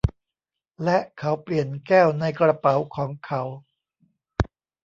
[0.83, 3.41] และ เขาเปลี่ยนแก้วในกระเป๋าของเขา